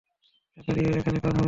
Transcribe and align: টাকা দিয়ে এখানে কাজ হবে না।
টাকা 0.57 0.71
দিয়ে 0.73 0.89
এখানে 0.91 1.17
কাজ 1.17 1.25
হবে 1.25 1.27
না। 1.27 1.39